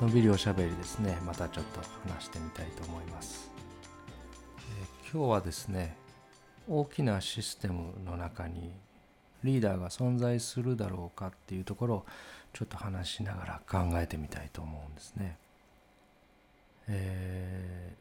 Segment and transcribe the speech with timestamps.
[0.00, 3.52] のびりおしゃべりですねまたちょっと話してみたいと思います、
[4.80, 5.94] えー、今日はですね
[6.66, 8.72] 大きなシステムの中に
[9.44, 12.06] リーダーが存在するだろうかっていうところを
[12.54, 15.36] ちょっと話しながら考えてみたいと思うんですね。
[16.88, 17.92] え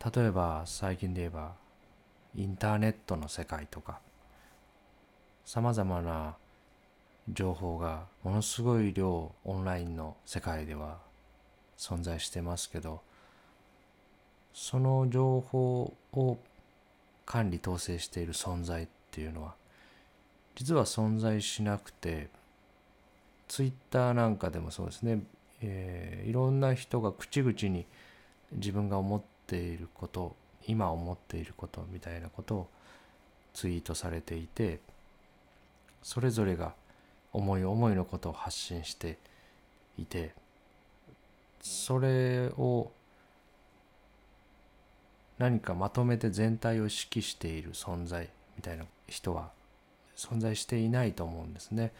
[0.00, 1.52] ー、例えば最近で言えば
[2.34, 4.00] インターネットの世界とか
[5.44, 6.36] さまざまな
[7.32, 10.98] 情報がものすごい量オンラインの世界では
[11.78, 13.00] 存在してますけど
[14.52, 16.38] その情報を
[17.26, 19.54] 管理統制している存在っていうのは
[20.54, 22.28] 実は存在しなくて
[23.48, 25.22] ツイッターなんかでもそうですね、
[25.62, 27.86] えー、いろんな人が口々に
[28.52, 32.68] 自分が思っていること今思っていることみたいなことを
[33.52, 34.80] ツイートされていて
[36.02, 36.74] それぞれが
[37.34, 39.18] 思い思いのことを発信して
[39.98, 40.32] いて
[41.60, 42.90] それを
[45.38, 49.50] 何かまとめて全体を指揮している存在みたいな人は
[50.16, 51.92] 存在していないと思うんですね。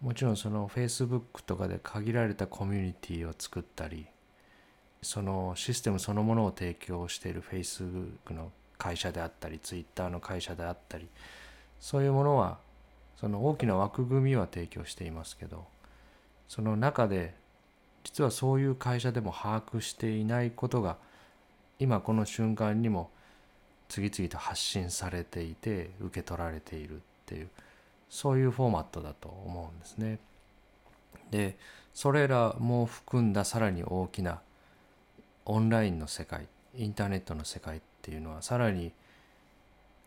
[0.00, 4.06] もちろんその Facebook とかで限られたコミュニティを作ったり
[5.02, 11.06] そのシステムそのものを提供している Facebook の会社であったり Twitter の会社であったり
[11.80, 12.58] そういうものは
[13.20, 15.66] その大きな枠組みは提供していますけど
[16.48, 17.34] その中で
[18.02, 20.96] 実はそういう会社でも把握していないことが
[21.78, 23.10] 今この瞬間にも
[23.88, 27.48] 次々と発信されていて受け取られているっていう
[28.08, 30.18] そういうフォーマットだと思うんですね。
[31.30, 31.58] で
[31.92, 34.40] それらも含んださらに大きな
[35.44, 38.92] オンラインの世界インターネットの世界っていうのはさらに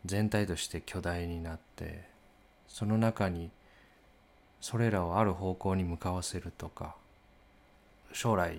[0.04, 2.13] 全体として巨大になって
[2.68, 3.50] その中に
[4.60, 6.94] それらをある方向に向かわせるとか
[8.12, 8.58] 将来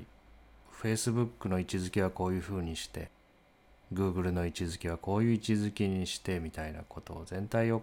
[0.82, 3.10] Facebook の位置づけはこういうふうにして
[3.94, 7.82] Google の位置づけはこういう位置づけにしてみたいなことを全体を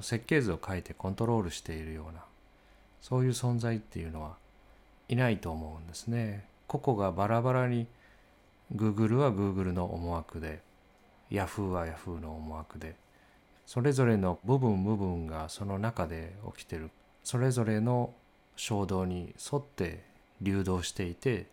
[0.00, 2.22] 設計図を書いてコントロールしているような
[3.00, 4.36] そういう存在っていうのは
[5.08, 6.44] いないと思うんですね。
[6.66, 7.86] 個々がバラバラに
[8.74, 10.60] Google は Google の思惑で
[11.30, 12.94] Yahoo は Yahoo の思惑で
[13.66, 16.90] それぞれの部分部分がその中で起きてる
[17.24, 18.12] それぞれの
[18.56, 20.04] 衝動に沿って
[20.40, 21.46] 流動していて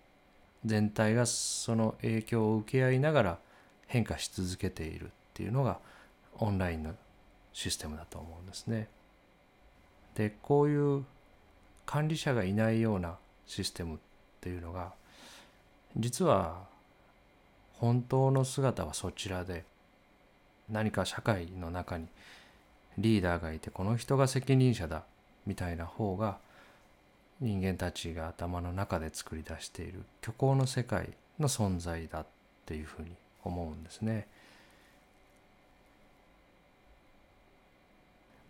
[0.65, 3.39] 全体がその影響を受け合いながら
[3.87, 5.79] 変化し続けているっていうのが
[6.37, 6.93] オンラインの
[7.53, 8.87] システムだと思うんですね。
[10.15, 11.05] でこういう
[11.85, 13.97] 管理者がいないようなシステムっ
[14.41, 14.93] ていうのが
[15.97, 16.67] 実は
[17.73, 19.63] 本当の姿はそちらで
[20.71, 22.07] 何か社会の中に
[22.97, 25.03] リーダーがいてこの人が責任者だ
[25.45, 26.37] みたいな方が
[27.39, 31.09] 人間たちが頭の中で作り出している虚構の世界
[31.39, 32.25] の存在だっ
[32.65, 33.11] ていうふうに
[33.43, 34.27] 思うんですね。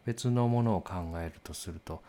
[0.06, 2.02] 別のものを考えるとすると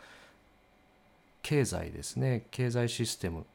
[1.43, 3.45] 経済ですね経済システム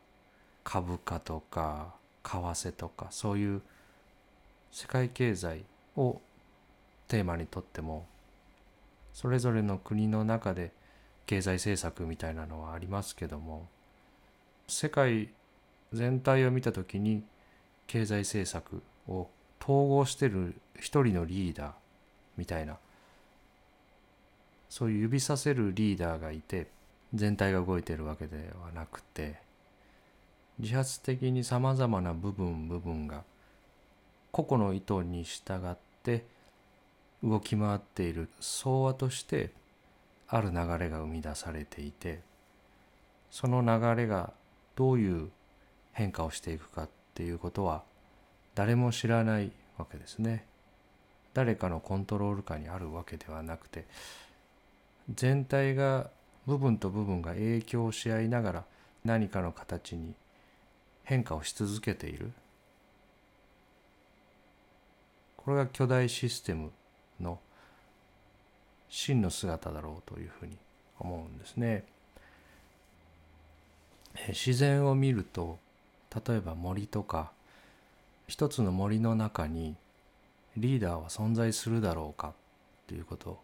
[0.62, 3.62] 株価とか為替とかそういう
[4.71, 5.65] 世界経済
[5.97, 6.21] を
[7.09, 8.06] テーマにとっても
[9.12, 10.72] それぞれの国の中で
[11.27, 13.67] 経済政策みたいなのはありますけども
[14.69, 15.31] 世界
[15.93, 17.22] 全体を見た時に
[17.87, 19.28] 経済政策を
[19.62, 21.72] 統合してる一人のリーダー
[22.37, 22.77] みたいな
[24.69, 26.66] そういう指させるリーダーがいて
[27.15, 29.37] 全体が動いてるわけではなくて
[30.59, 33.22] 自発的にさまざまな部分部分が
[34.33, 36.25] 個々の意図に従って
[37.26, 39.50] 動き回っている総和として
[40.28, 42.21] ある流れが生み出されていて
[43.30, 44.33] その流れが
[44.77, 45.30] どういう
[45.92, 47.83] 変化をしていくかっていうことは
[48.54, 50.47] 誰も知らないわけですね。
[51.34, 53.84] 誰かのコントロール下にあるわけではなくて
[55.15, 56.09] 全体が
[56.47, 58.65] 部分と部分が影響し合いながら
[59.04, 60.15] 何かの形に
[61.04, 62.33] 変化をし続けている
[65.36, 66.71] これが巨大システム
[67.21, 67.39] の
[68.89, 70.57] 真の姿だろうというふうに
[70.98, 71.84] 思うんですね。
[74.28, 75.59] 自然を見ると
[76.27, 77.30] 例えば森とか
[78.27, 79.77] 一つの森の中に
[80.57, 82.33] リーダーは存在するだろうか
[82.86, 83.39] ということを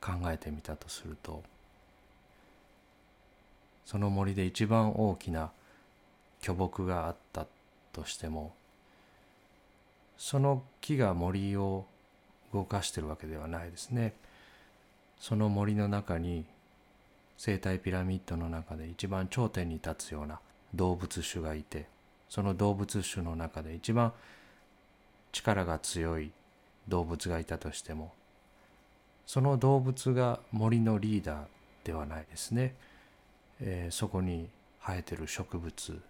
[0.00, 1.42] 考えてみたとすると
[3.86, 5.50] その森で一番大きな
[6.40, 7.46] 巨木があった
[7.92, 8.52] としても
[10.18, 11.86] その木が森を
[12.52, 14.14] 動かしてるわけではないですね。
[15.18, 16.44] その森の中に
[17.38, 20.40] 生態ピラミッドの中で一番頂点に立つような
[20.74, 21.86] 動物種がいて
[22.28, 24.12] その動物種の中で一番
[25.32, 26.30] 力が強い
[26.88, 28.12] 動物がいたとしても
[29.26, 31.44] その動物が森のリーダー
[31.84, 32.74] ではないですね、
[33.60, 34.48] えー、そこに
[34.80, 36.00] 生えてる植物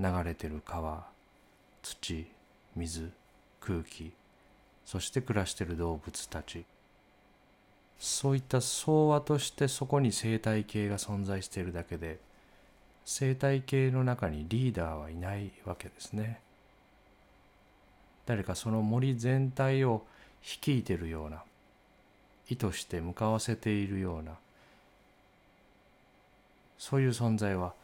[0.00, 1.06] 流れてる川
[1.82, 2.26] 土
[2.76, 3.10] 水
[3.60, 4.12] 空気
[4.88, 6.64] そして暮らしている動物たち。
[7.98, 12.18] そういった総和としてそこに生態系が存在しているだけで
[13.04, 16.40] 生態系の中にリーダーはいないわけですね。
[18.24, 20.06] 誰かその森全体を
[20.42, 21.42] 率いているような
[22.48, 24.32] 意図して向かわせているような
[26.78, 27.74] そういう存在は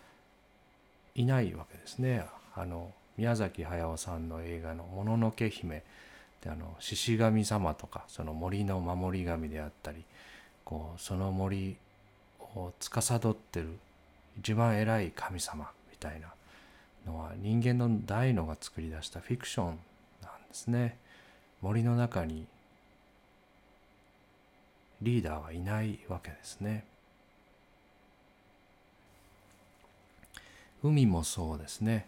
[1.14, 2.24] いないわけですね。
[2.54, 5.82] あの宮崎駿さんの映画の「もののけ姫」
[6.44, 10.04] であの獅子神様とかその森の守り神であったり
[10.64, 11.76] こうその森
[12.54, 13.78] を司ってる
[14.38, 16.28] 一番偉い神様みたいな
[17.06, 19.78] のは人間の大のが作り出したフィクションなんで
[20.52, 20.98] すね。
[21.62, 22.46] 森の中に
[25.00, 26.84] リーダーはいないわけですね。
[30.82, 32.06] 海もそうですね。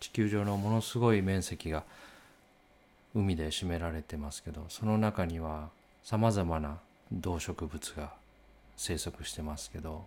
[0.00, 1.84] 地球上のものすごい面積が
[3.14, 5.68] 海で占められてますけどその中には
[6.02, 6.78] さまざまな
[7.12, 8.12] 動植物が
[8.76, 10.04] 生息してますけど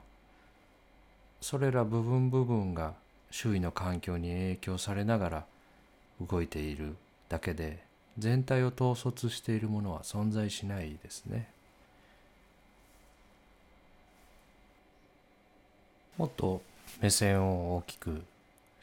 [1.41, 2.93] それら部分部分が
[3.29, 5.45] 周囲の環境に影響されながら
[6.21, 6.95] 動いている
[7.29, 7.83] だけで
[8.17, 11.49] 全体を統率しているものは存在しないですね。
[16.17, 16.61] もっと
[17.01, 18.23] 目線を大きく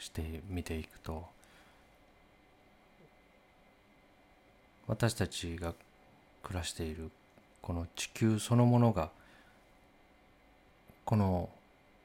[0.01, 1.25] して見ていくと
[4.89, 5.75] 私たちが
[6.43, 7.11] 暮らしている
[7.63, 9.11] この地球そのものが
[11.05, 11.49] この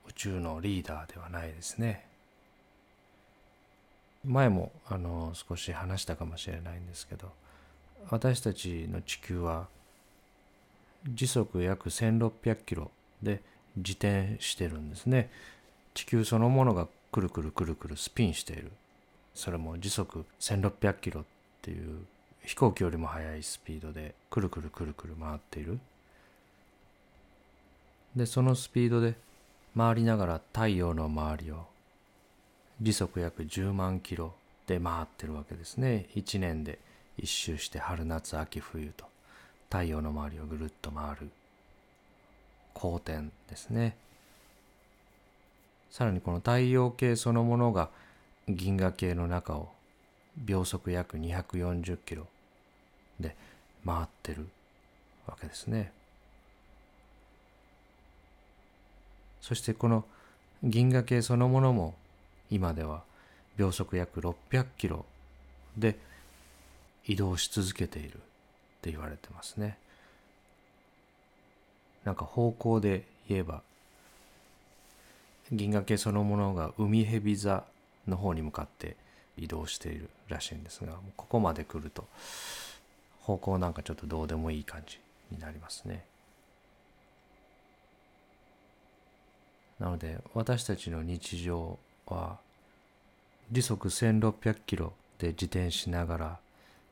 [0.08, 2.06] 宇宙のリーダーではないですね。
[4.24, 7.32] 前もあの少し話したかもしれないんですけど
[8.10, 9.68] 私たちの地球は
[11.08, 12.90] 時速約1600キロ
[13.22, 13.42] で
[13.78, 15.30] 自転してるんですね。
[15.94, 18.74] 地球そのものがくるくるくるくるスピンしている。
[19.34, 21.24] それも時速1600キロっ
[21.62, 22.00] ていう
[22.44, 25.80] 飛行機よりも速いスピードでくるくるくるくる回っている。
[28.18, 29.16] でそのスピードで
[29.78, 31.68] 回りながら太陽の周りを
[32.82, 34.34] 時速約10万キロ
[34.68, 36.08] で回ってるわけですね。
[36.18, 36.80] 1年で
[37.18, 39.06] 一周して春夏秋冬と
[39.70, 41.30] 太陽の周りをぐるっと回る
[42.74, 43.96] 公転ですね。
[45.92, 47.90] さらにこの太陽系そのものが
[48.48, 49.70] 銀河系の中を
[50.38, 52.28] 秒速約240キロ
[53.20, 53.36] で
[53.86, 54.48] 回ってる
[55.28, 55.92] わけですね。
[59.42, 60.06] そしてこの
[60.64, 61.94] 銀河系そのものも
[62.50, 63.04] 今では
[63.58, 65.06] 秒速約600キロ
[65.78, 65.98] で
[67.06, 68.20] 移動し続けているっ
[68.82, 69.78] て言われてますね。
[72.04, 73.62] なんか方向で言えば
[75.52, 77.64] 銀河系そのものが海蛇座
[78.08, 78.96] の方に向かって
[79.38, 82.06] 移動しているらしいんですがここまで来ると
[83.22, 85.00] 方向なんかちょっとどうでもいい感じ
[85.32, 86.06] になりますね。
[89.80, 92.38] なので私たちの日常は
[93.52, 96.40] 時速1600キロで自転しながら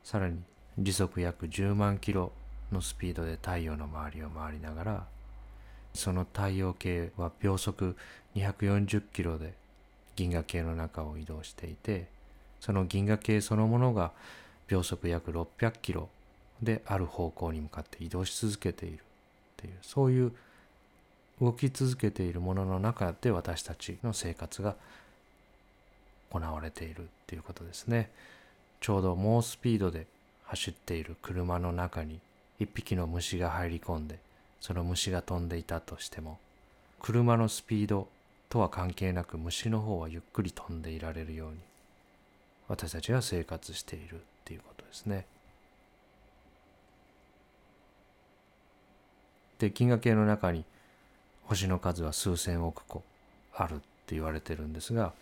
[0.02, 0.38] さらに
[0.78, 2.30] 時速約10万キロ
[2.70, 5.06] のスピードで太陽の周りを回りながら
[5.94, 7.96] その太陽系は秒速
[8.36, 9.54] 240キロで
[10.16, 12.06] 銀河系の中を移動していて
[12.60, 14.12] その銀河系そのものが
[14.68, 16.08] 秒速約600キロ
[16.62, 18.98] である方向に向かって移動し続けているっ
[19.56, 20.32] ていうそういう
[21.40, 24.76] 動き続けているものの中で私たちの生活が
[26.30, 28.10] 行われているっていうことですね。
[28.80, 30.06] ちょうど猛スピードで
[30.44, 32.20] 走っている車の中に
[32.58, 34.18] 一匹の虫が入り込んで
[34.60, 36.38] その虫が飛んでいたとしても
[37.00, 38.08] 車のスピード
[38.48, 41.56] とは関係なく虫の方はゆっくり飛んでいられるように
[42.68, 45.26] 私たちは生活しているっていうことですね。
[49.58, 50.64] で銀河系の中に
[51.44, 53.02] 星の数は数千億個
[53.54, 55.12] あるって言われてるんですが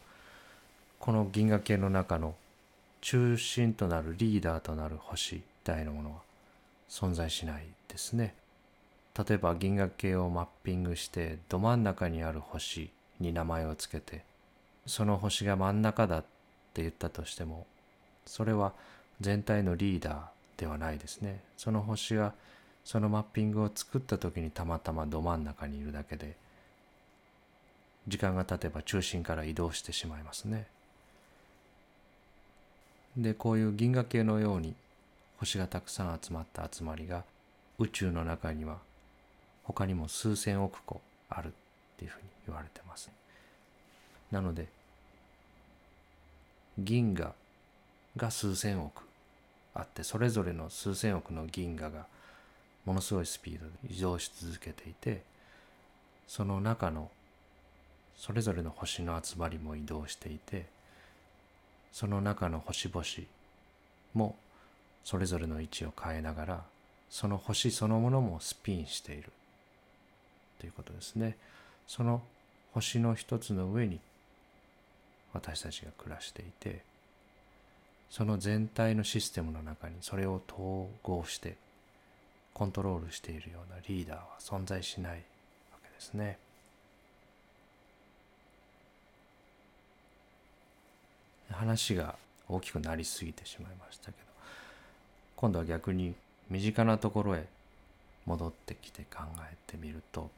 [0.98, 2.34] この銀河系の中の
[3.00, 6.16] 中心となるリーダーとなる星みたいなものは
[6.88, 8.34] 存在しないですね。
[9.18, 12.90] 例えば銀河系をマッピングしてど真ん中にある星
[13.20, 14.24] に名前を付けて
[14.86, 16.24] その星が真ん中だっ
[16.72, 17.66] て言ったとしても
[18.24, 18.72] それは
[19.20, 22.32] 全体のリーダーではないですねその星が
[22.84, 26.34] そのマッピングを作った時にたまたまど真ん中にいるだけで
[28.08, 30.66] 時間が経てば中心から移動してしまいますね。
[33.16, 34.74] でこういう銀河系のように
[35.38, 37.24] 星がたくさん集まった集まりが
[37.78, 38.78] 宇宙の中には
[39.64, 41.50] 他にも数千億個あるっ
[41.98, 43.10] ていうふうに言われてます。
[44.30, 44.66] なので
[46.78, 47.34] 銀河
[48.16, 49.02] が数千億
[49.74, 52.06] あってそれぞれの数千億の銀河が
[52.84, 55.22] ものすごいスピードで移動し続けていて
[56.26, 57.10] その中の
[58.16, 60.66] それぞれの星の集まりも移動していて
[61.92, 63.04] その中の星々
[64.14, 64.36] も
[65.04, 66.64] それぞれの位置を変えながら
[67.10, 69.30] その星そのものもスピンしている
[70.62, 71.36] ということですね。
[71.88, 72.22] その
[72.72, 73.98] 星の一つの上に
[75.32, 76.82] 私たちが暮らしていて
[78.08, 81.56] その全体のシステムの中にそれを統合して
[82.54, 85.16] コントロールしているようなリーダーは存在しないわ
[85.82, 86.38] けですね。
[91.50, 92.14] 話が
[92.48, 94.16] 大きくなりすぎてしまいましたけど
[95.36, 96.14] 今度は逆に
[96.48, 97.46] 身近なところへ
[98.26, 100.30] 戻ってきて考えてみると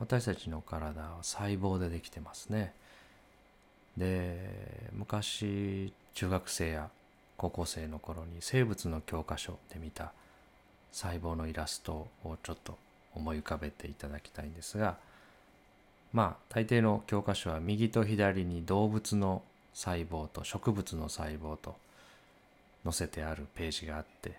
[0.00, 2.72] 私たちの体は細胞でできてますね。
[3.96, 4.38] で
[4.92, 6.88] 昔中学生や
[7.36, 10.12] 高校生の頃に生物の教科書で見た
[10.92, 12.76] 細胞のイラストをちょっと
[13.14, 14.96] 思い浮かべていただきたいんですが
[16.12, 19.42] まあ大抵の教科書は右と左に動物の
[19.74, 21.76] 細胞と植物の細胞と
[22.84, 24.32] 載せてあるページがあって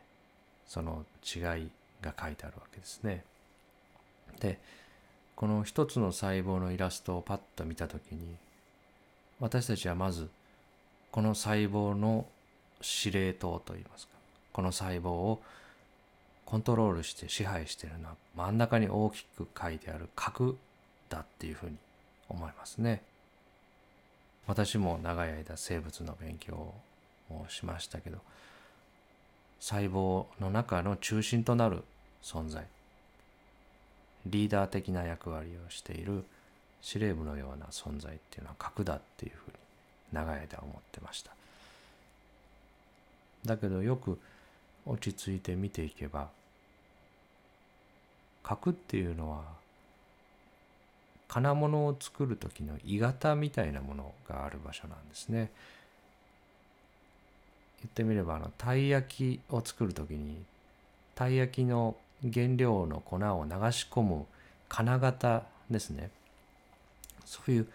[0.67, 1.69] その違い
[2.01, 3.23] が書いてあるわけですね。
[4.39, 4.59] で
[5.39, 8.35] この一つの細胞のイラストをパッと見た時に
[9.39, 10.27] 私たちはまず
[11.11, 12.25] この細胞の
[12.81, 14.15] 司令塔といいますか
[14.51, 15.41] この細胞を
[16.43, 20.57] コントロールして支配しているのは真ん中に大きく書いてある核
[21.07, 21.77] だっていうふうに
[22.27, 23.01] 思いますね。
[24.45, 26.55] 私も長い間生物の勉強
[27.29, 28.17] をしましたけど
[29.61, 31.85] 細胞の中の中心となる
[32.21, 32.65] 存在
[34.25, 36.23] リーダー的な役割をしている
[36.81, 39.57] 司令部のような存在っていうのは核だっていうふうに
[40.13, 41.31] 長い間思ってました。
[43.45, 44.19] だけどよく
[44.85, 46.29] 落ち着いて見ていけば
[48.43, 49.43] 核っていうのは
[51.27, 55.51] 金物を作る時の鋳型みたいなものがある場所なんですね。
[57.81, 60.43] 言ってみればあのたい焼きを作る時に
[61.15, 64.25] たい焼きの原料の粉を流し込む
[64.67, 66.09] 金型ですね
[67.25, 67.67] そういう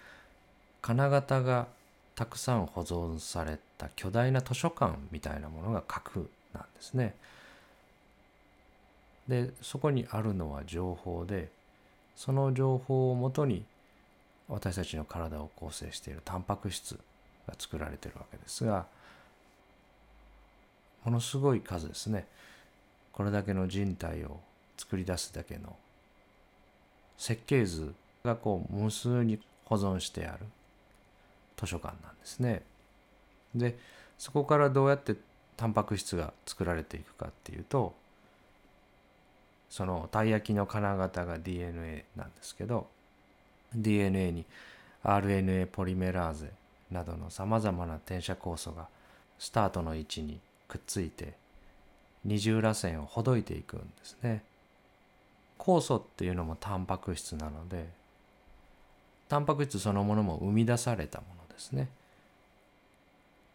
[0.83, 1.67] 金型が
[2.15, 7.15] たくさん保存された巨大な図書館みたいなものが核なんですね。
[9.27, 11.49] でそこにあるのは情報で
[12.15, 13.65] その情報をもとに
[14.49, 16.99] 私たちの体を構成しているタンパク質
[17.49, 18.87] が作られてるわけですが
[21.05, 22.27] ものすごい数ですね
[23.15, 24.41] これだけの人体を
[24.77, 25.77] 作り出すだけの
[27.17, 27.95] 設計図
[28.25, 30.41] がこう無数に保存してある
[31.57, 32.63] 図書館なんですね。
[33.55, 33.79] で
[34.19, 35.15] そこからどうやって
[35.57, 37.95] タンパク質が作られていくかっていうと
[39.71, 42.89] そのたい焼きの金型が DNA なんですけど
[43.75, 44.45] DNA に
[45.05, 46.51] RNA ポリメラーゼ
[46.91, 48.89] などのさまざまな転写酵素が
[49.39, 51.35] スタートの位置にくっついて
[52.25, 54.43] 二重らせんをほどいていくんですね。
[55.59, 57.89] 酵素っていうのもタンパク質なので
[59.29, 61.89] タンパク質そのものも生み出されたものですね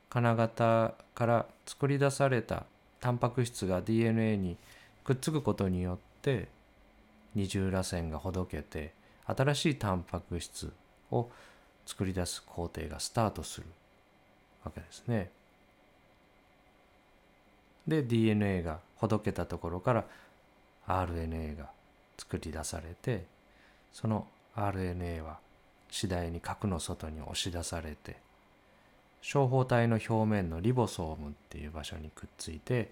[0.09, 2.65] 金型から作り出された
[2.99, 4.57] タンパク質が DNA に
[5.03, 6.47] くっつくことによって
[7.35, 8.93] 二重らせんがほどけて
[9.25, 10.71] 新しいタンパク質
[11.11, 11.29] を
[11.85, 13.67] 作り出す工程がスタートする
[14.65, 15.29] わけですね。
[17.89, 20.05] で DNA がほどけたところから
[20.87, 21.69] RNA が
[22.17, 23.25] 作り出されて
[23.91, 25.39] その RNA は
[25.89, 28.17] 次第に核の外に押し出されて
[29.21, 32.91] 小胞体の表面のリボソームっていう場所にくっついて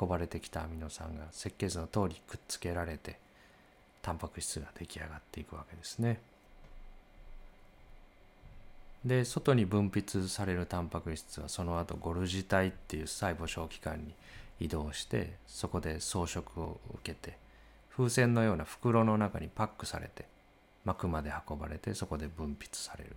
[0.00, 3.18] 運ばれてきたアミノ酸が設計図の通りくっつけられて
[4.00, 6.20] タンパク質が出来上がっていくわけですね。
[9.04, 14.14] で外に分泌されるタンパク質はその後ゴルジ体っていう細胞小器官に
[14.60, 17.36] 移動してそこで装飾を受けて
[17.96, 20.24] 風船のような袋の中にパックされて
[20.84, 23.16] 膜まで運ばれてそこで分泌される。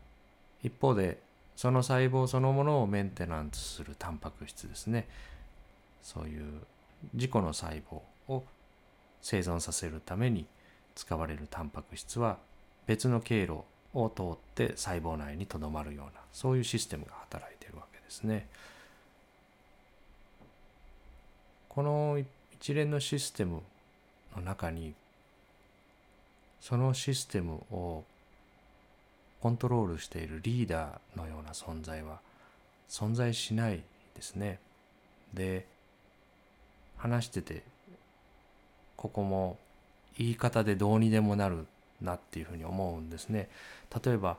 [0.64, 1.20] 一方で
[1.56, 5.08] その細胞そのものをメンテナンスするタンパク質ですね。
[6.02, 6.44] そういう
[7.14, 8.44] 自己の細胞を
[9.22, 10.46] 生存させるために
[10.96, 12.38] 使われるタンパク質は
[12.86, 13.62] 別の経路
[13.96, 18.48] を通って細胞内にとどまるようなそういうシステムが働いているわけですね。
[21.70, 22.24] この
[22.54, 23.62] 一連のシステム
[24.36, 24.94] の中に
[26.62, 28.04] そのシステムを
[29.42, 32.20] コントロールしているリーダーのような存在は
[32.90, 33.82] 存在しない
[34.16, 34.60] ですね。
[35.34, 35.66] で
[36.98, 37.64] 話してて
[38.96, 39.58] ここも
[40.18, 41.68] 言い方でどうにでもなる
[42.02, 43.50] なっていうふうに思うんですね。
[44.04, 44.38] 例えば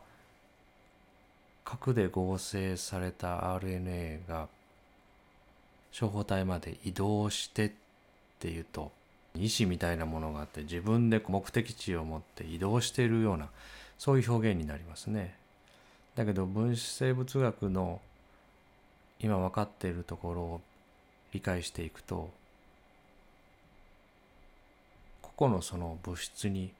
[1.65, 4.49] 核で合成された RNA が
[5.99, 7.73] 処方体まで移動してっ
[8.39, 8.93] ていうと
[9.35, 13.49] 意志みたいなものがあって自分で目的地を持って移動しているような
[13.99, 15.35] そういう表現になりますね。
[16.15, 18.01] だけど分子生物学の
[19.21, 20.61] 今分かっているところを
[21.33, 22.31] 理解していくと
[25.37, 26.73] 個々のその物質に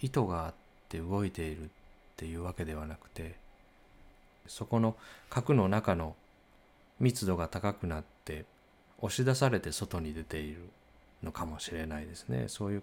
[0.00, 0.54] 意図があっ
[0.88, 1.68] て動いているっ
[2.16, 3.36] ていうわけではなくて
[4.46, 4.96] そこの
[5.30, 6.16] 核の中の
[7.00, 8.44] 密度が高くなって
[9.00, 10.68] 押し出されて外に出ている
[11.22, 12.46] のかもしれないですね。
[12.48, 12.82] そういう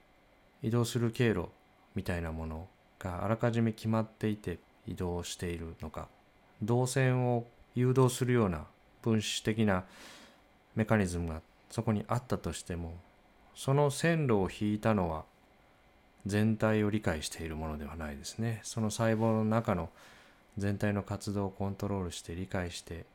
[0.63, 1.49] 移動する経路
[1.95, 2.67] みたいなもの
[2.99, 6.07] があらかじめ決まっていて移動しているのか
[6.61, 7.45] 動線を
[7.75, 8.65] 誘導するような
[9.01, 9.83] 分子的な
[10.75, 12.93] メカニズムがそこにあったとしても
[13.55, 15.25] その線路を引いたのは
[16.25, 19.89] 全体を理解しているものではないですねその細胞の中の
[20.57, 23.05] 全体の活動をコントロールして理解して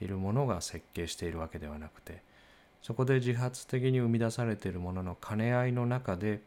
[0.00, 2.22] いるものが設計しているわけではなくて
[2.82, 6.40] そこで自発的に生み出されているものの兼ね合いの中で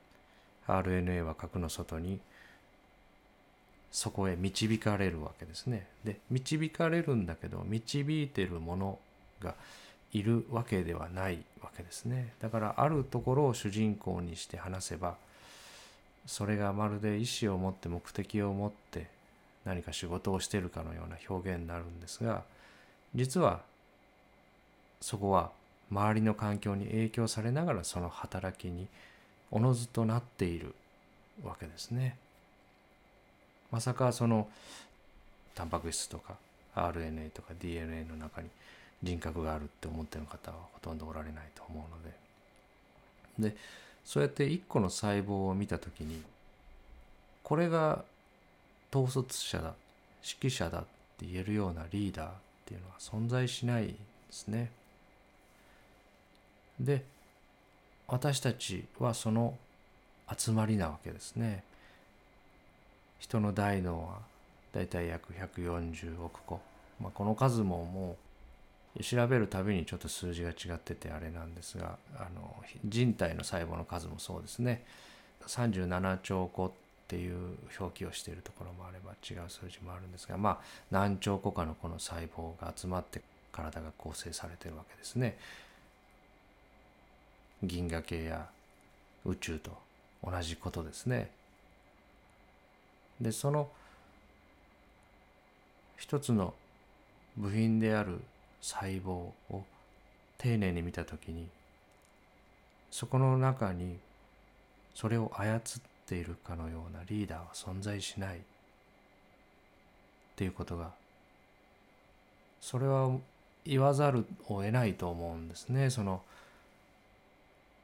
[0.67, 2.19] RNA は核の外に
[3.91, 5.87] そこへ導かれるわけですね。
[6.03, 8.99] で導かれるんだけど導いているもの
[9.41, 9.55] が
[10.11, 12.33] いるわけではないわけですね。
[12.41, 15.15] だからあるところを主人公にして話せば
[16.25, 19.07] それがまるで意思を持って目的を持って
[19.65, 22.43] 何か仕事をしているかのような表現になるんですが
[23.13, 23.61] 実は
[25.01, 25.51] そこは
[25.91, 28.87] 周りの環境に影響されながらその働きに
[29.51, 30.73] おのずとなっている
[31.43, 32.17] わけですね。
[33.71, 34.47] まさかその
[35.53, 36.35] タンパク質とか
[36.75, 38.49] RNA とか DNA の中に
[39.03, 41.85] 人格があるって思ってる方はほとんどおられないと思
[43.39, 43.57] うのでで
[44.05, 46.21] そうやって一個の細胞を見た時に
[47.43, 48.03] これが
[48.93, 49.73] 統率者だ
[50.23, 50.81] 指揮者だっ
[51.17, 52.31] て言えるようなリーダーっ
[52.65, 53.95] ていうのは存在しないんで
[54.31, 54.71] すね。
[56.79, 57.03] で
[58.07, 59.55] 私たちはその
[60.35, 61.63] 集まりなわけですね。
[63.19, 64.19] 人の大脳は
[64.73, 66.59] だいたい約140億個、
[67.01, 68.24] まあ、この数ももう
[69.01, 72.55] 調べるたびにちょっと数字が違っててあれなんですがあの
[72.85, 74.85] 人体の細胞の数もそうですね
[75.47, 76.71] 37兆個っ
[77.07, 80.59] ていう表記をしているところもあれば違う数字もあるんですがまあ
[80.91, 85.37] 何兆個かのこの細胞が集まって体が構成されてるわけですね。
[87.63, 88.47] 銀河系や
[89.23, 89.71] 宇宙と
[90.23, 91.29] 同じことですね。
[93.21, 93.69] でその
[95.95, 96.53] 一つの
[97.37, 98.19] 部品である
[98.65, 99.63] 細胞を
[100.39, 101.47] 丁寧に見た時に
[102.89, 103.99] そこの中に
[104.95, 105.61] それを操っ
[106.07, 108.37] ているかのようなリーダーは存在しない。
[108.37, 108.41] っ
[110.35, 110.91] ていうことが
[112.59, 113.09] それは
[113.65, 115.91] 言わざるを得ないと思うんですね。
[115.91, 116.23] その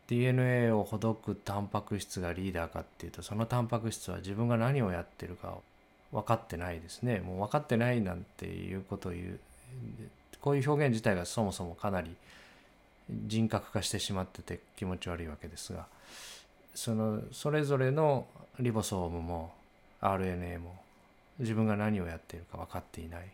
[0.07, 5.55] DNA をほどくタンパク質がリーダーかっていうとそのタンパク質は自分が何をやってるか
[6.11, 7.19] 分かってないですね。
[7.19, 9.39] もう分かってないなんていうことを言う
[10.41, 12.15] こういう表現自体がそもそもかなり
[13.09, 15.85] 人格化してしまってて気持ち悪いわけですが
[16.73, 18.25] そのそれぞれの
[18.59, 19.53] リボソームも
[20.01, 20.75] RNA も
[21.39, 23.25] 自分が何をやっているか分かっていない。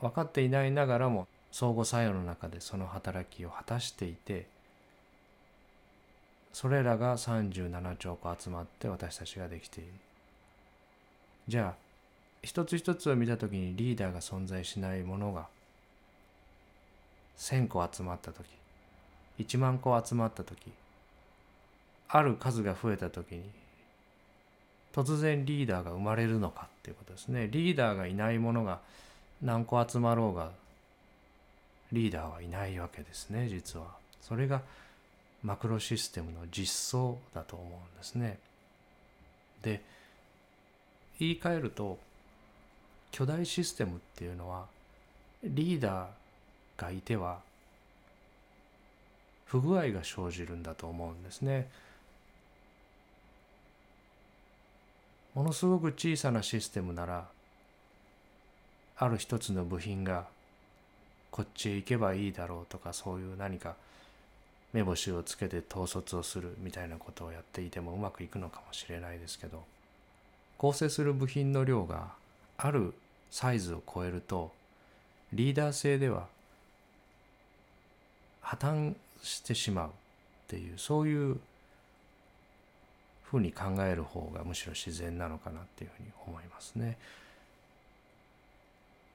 [0.00, 4.46] 分かっていないながらも相互作用の中でその働きを果たしていて
[6.52, 9.92] それらが37兆個集まって私たちができている。
[11.48, 11.90] じゃあ
[12.42, 15.48] 一つ一つを見た時にリーダーが存在しないものが
[17.40, 18.46] 1,000個集まった時
[19.38, 20.70] 1万個集まった時
[22.08, 23.42] ある数が増えた時に
[24.92, 28.80] 突然リーダーが生まれるのかっていうことですねリーダーがいないものが
[29.40, 30.50] 何個集まろうが
[31.92, 33.86] リーダーはいないわけですね実は
[34.20, 34.60] それが
[35.42, 38.38] マクロシステムの実相だと思うんですね。
[39.62, 39.82] で
[41.18, 41.98] 言い換えると
[43.10, 44.66] 巨大システムっていうのは
[45.42, 46.19] リーダー
[46.80, 47.40] がいては
[49.44, 51.68] 不具合が生じるんだと思うんですね。
[55.34, 57.28] ものすごく小さなシステムなら
[58.96, 60.26] ある一つの部品が
[61.30, 63.76] こっちへ行けばいいだろうとかそういう何か
[64.72, 69.62] 目星をつけて統率をするみたいなことをやっていてもうまくいくのかもしれないですけど
[70.58, 72.08] 構成する部品の量が
[72.58, 72.92] ある
[73.30, 74.50] サイズを超えると
[75.32, 76.26] リーダー性では
[78.40, 79.90] 破綻してしまうっ
[80.48, 81.38] ていうそういう
[83.24, 86.96] ふうに考える方がむしろ自然なのかなっていうふうに思いますね。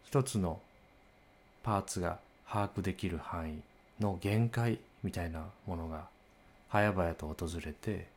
[0.06, 0.60] 一つの
[1.64, 3.62] パーツが把握できる範囲
[4.00, 6.08] の限界みたいなものが
[6.70, 8.08] 早々と訪れて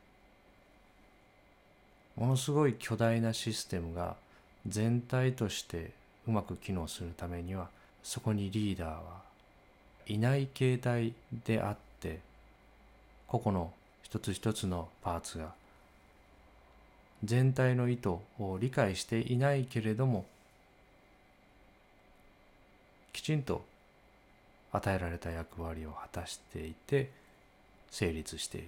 [2.15, 4.15] ものすごい巨大なシステムが
[4.67, 5.91] 全体として
[6.27, 7.69] うまく機能するためには
[8.03, 9.28] そこにリーダーは
[10.09, 11.13] いない形態
[11.45, 12.19] であって
[13.27, 15.53] 個々の一つ一つのパーツが
[17.23, 20.25] 全体の意図を理解していないけれども
[23.13, 23.63] きちんと
[24.71, 27.11] 与えられた役割を果たしていて
[27.91, 28.67] 成立している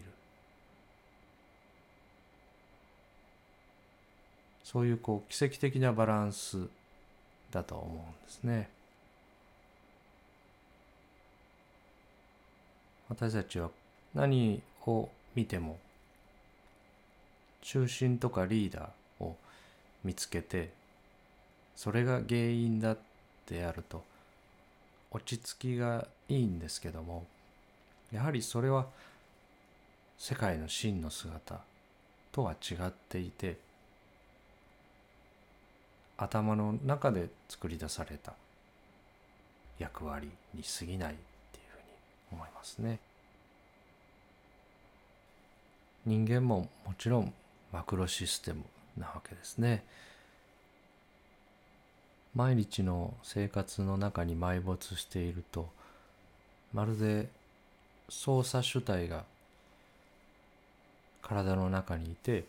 [4.63, 6.67] そういうこう奇跡的なバランス
[7.51, 8.69] だと思うんですね。
[13.12, 13.69] 私たちは
[14.15, 15.78] 何を見ても
[17.62, 19.36] 中心とかリーダーを
[20.06, 20.71] 見つけて
[21.76, 22.97] それが原因だっ
[23.45, 24.02] てやると
[25.12, 27.26] 落ち着きがいいんですけども
[28.13, 28.86] やはりそれは
[30.17, 31.60] 世界の真の姿
[32.32, 33.58] とは違っていて
[36.15, 38.32] 頭の中で作り出された
[39.80, 41.15] 役割に過ぎない
[42.31, 42.99] 思いますね。
[46.05, 47.33] 人間ももちろん
[47.71, 48.63] マクロシステム
[48.97, 49.83] なわけですね。
[52.35, 55.69] 毎日の生活の中に埋没していると
[56.73, 57.27] まるで
[58.07, 59.25] 操作主体が
[61.21, 62.45] 体の中にいて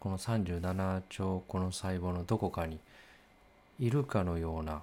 [0.00, 2.78] この37兆個の細胞のどこかに
[3.80, 4.82] いるかのような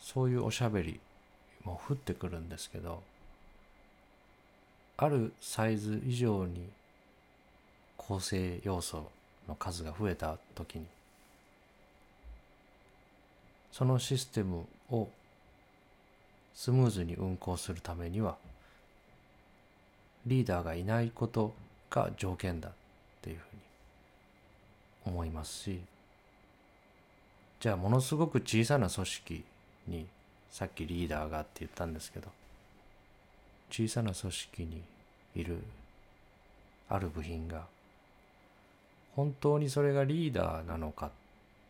[0.00, 1.00] そういうおしゃべり
[1.64, 3.02] も降ってくるんですけど
[4.96, 6.68] あるサイズ以上に
[7.96, 9.10] 構成要素
[9.48, 10.86] の数が増えた時に
[13.72, 15.08] そのシステムを
[16.54, 18.36] スムーズに運行するためには
[20.26, 21.54] リーダーがいないこと
[21.88, 22.72] が条件だっ
[23.22, 25.80] ていうふうに思いますし
[27.60, 29.44] じゃあものすごく小さな組織
[29.90, 30.06] に
[30.50, 32.28] さっきリーダーがって言ったんですけど
[33.70, 34.82] 小さな組織に
[35.34, 35.58] いる
[36.88, 37.66] ある部品が
[39.14, 41.10] 本当にそれがリーダーなのかっ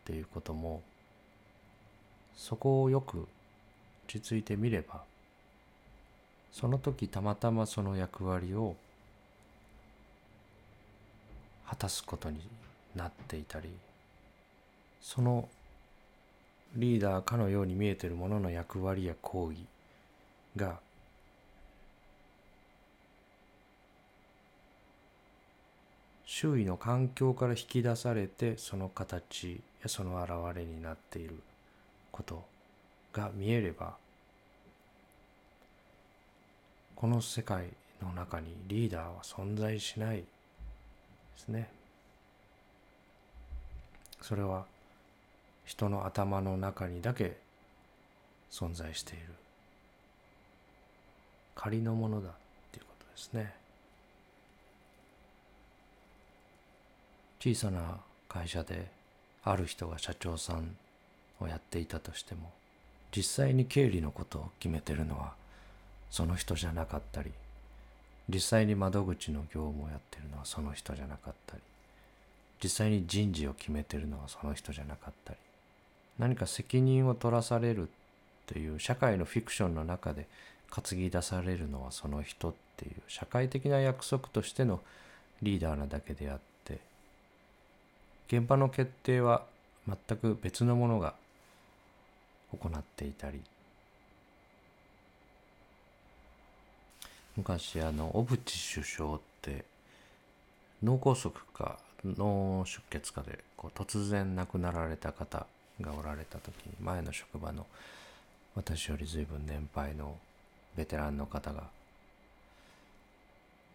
[0.05, 0.81] ていうことも
[2.35, 3.27] そこをよく
[4.07, 5.01] 落ち着いてみれば
[6.51, 8.75] その時たまたまその役割を
[11.67, 12.41] 果たすことに
[12.95, 13.69] なっていたり
[15.01, 15.47] その
[16.75, 19.57] リーダーかのように見えているものの役割や行為
[20.59, 20.79] が
[26.25, 31.35] 周囲の環境から引き出されてその形やその現れになっている
[32.11, 32.43] こと
[33.11, 33.95] が見えれば
[36.95, 37.65] この世界
[38.01, 40.23] の中にリーダーは存在しないで
[41.35, 41.69] すね。
[44.21, 44.65] それは
[45.71, 47.37] 人の頭の中にだけ
[48.51, 49.23] 存在している
[51.55, 52.33] 仮のものだっ
[52.73, 53.53] ていうことですね。
[57.39, 58.85] 小さな会社で
[59.45, 60.75] ある人が社長さん
[61.39, 62.51] をやっていたとしても
[63.15, 65.35] 実際に経理のことを決めてるのは
[66.09, 67.31] その人じゃなかったり
[68.27, 71.61] 実際に窓口の業務をやってるのはその人じゃなかったり
[72.61, 75.39] 実際に人事を決めてるのはその人じゃなかったり
[76.21, 77.89] 何か責任を取らされる
[78.45, 80.27] という社会のフィクションの中で
[80.69, 84.81] 担ぎ出されるのはその人っていう社会的な約束としての
[85.41, 86.77] リーダーなだけであって
[88.27, 89.45] 現場の決定は
[89.87, 91.15] 全く別のものが
[92.53, 93.41] 行っていたり。
[97.35, 99.65] 昔あの小渕首相って
[100.83, 105.47] 脳梗塞か脳出血かでこう突然亡くなられた方
[105.81, 107.65] がおられた時前の職場の
[108.55, 110.17] 私より随分年配の
[110.75, 111.63] ベテランの方が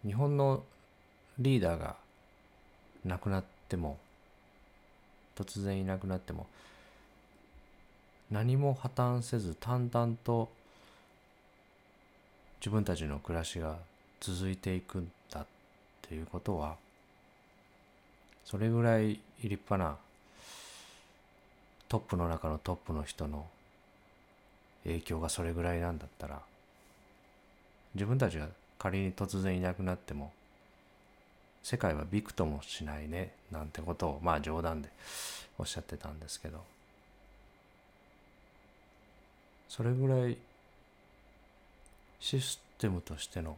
[0.04, 0.62] 日本の
[1.38, 1.96] リーダーが
[3.04, 3.98] 亡くなっても
[5.36, 6.46] 突然いなくなっても
[8.30, 10.48] 何も破綻せず淡々と
[12.60, 13.76] 自分たちの暮らしが
[14.20, 15.46] 続いていくんだっ
[16.02, 16.76] ていうことは
[18.44, 19.96] それぐらい立派な
[21.88, 23.46] トップの中のトップの人の
[24.84, 26.40] 影響がそれぐらいなんだったら
[27.94, 30.32] 自分たちが仮に突然いなくなっても
[31.62, 34.88] 世界はびくともしないねなんてことをまあ冗談で
[35.58, 36.62] おっしゃってたんですけど
[39.68, 40.36] それぐらい
[42.20, 43.56] システムとしての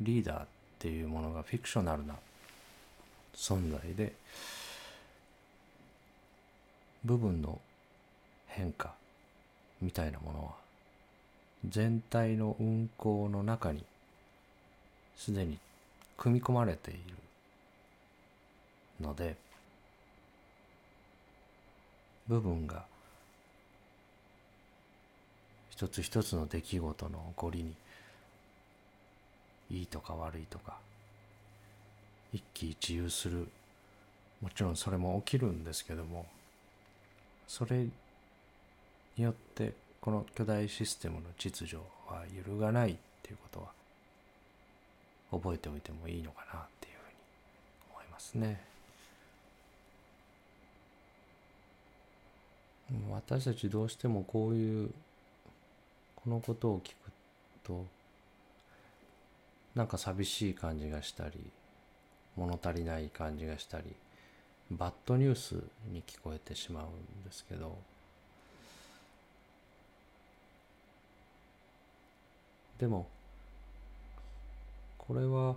[0.00, 0.46] リーダーっ
[0.78, 2.14] ていうものがフィクショナルな
[3.34, 4.12] 存在で
[7.04, 7.60] 部分の
[8.46, 8.94] 変化
[9.82, 10.50] みたいなものは
[11.68, 13.84] 全体の運行の中に
[15.16, 15.58] すでに
[16.16, 17.00] 組み込まれている
[19.00, 19.36] ので
[22.28, 22.84] 部分が
[25.70, 27.74] 一つ一つの出来事の起こりに
[29.70, 30.76] いいとか悪いとか
[32.32, 33.48] 一喜一憂する。
[34.40, 36.26] もちろんそれも起きるんですけども
[37.46, 37.90] それに
[39.18, 41.76] よってこの巨大システムの秩序
[42.08, 43.66] は揺るがないっていうことは
[45.32, 47.16] 覚えておいてもいいのかなっていうふうに
[47.92, 48.74] 思いますね。
[53.10, 54.90] 私たちどうしてもこういう
[56.16, 56.94] このことを聞く
[57.64, 57.86] と
[59.74, 61.32] なんか寂しい感じがしたり
[62.36, 63.84] 物足りない感じがしたり
[64.70, 65.54] バッドニュース
[65.92, 67.76] に聞こえてしまうんですけど
[72.78, 73.06] でも
[74.98, 75.54] これは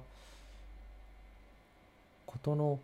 [2.25, 2.79] 事の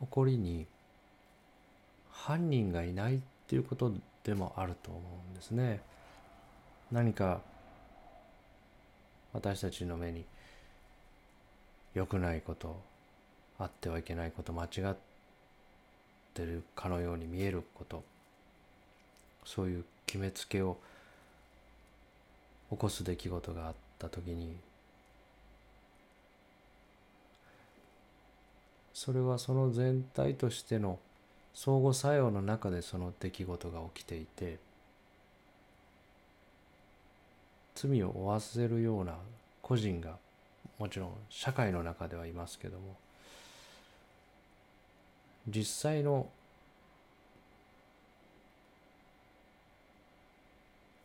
[0.00, 0.66] 起こりに
[2.12, 5.80] 犯人がいないっていうことでもあると思うんですね。
[6.92, 7.40] 何か
[9.32, 10.24] 私たちの目に
[11.94, 12.80] 良くないこと
[13.58, 14.96] あってはいけないこと間違っ
[16.34, 18.02] てるかのように見えること。
[19.44, 20.78] そういう決めつけを
[22.70, 24.56] 起こす出来事があった時に
[28.92, 30.98] それはその全体としての
[31.52, 34.58] 相互作用の中でその出来事が起きていて
[37.74, 39.14] 罪を負わせるような
[39.62, 40.16] 個人が
[40.78, 42.96] もちろん社会の中ではいますけども
[45.46, 46.26] 実際の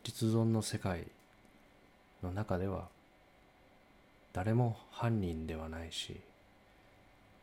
[0.02, 1.06] 実存の世界
[2.22, 2.88] の中では
[4.32, 6.20] 誰も犯人ではないし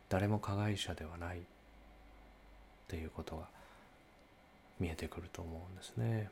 [0.08, 1.40] 誰も加害者ではないっ
[2.88, 3.46] ていうことが
[4.80, 6.30] 見えてくると思うんですね。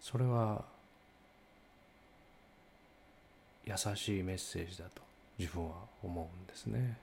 [0.00, 0.64] それは
[3.68, 5.02] 優しいメッセージだと
[5.38, 6.96] 自分は思うんですね。